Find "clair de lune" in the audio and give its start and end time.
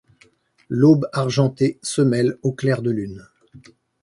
2.53-3.27